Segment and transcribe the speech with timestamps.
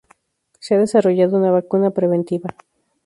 [0.59, 2.55] Se ha desarrollado una vacuna preventiva.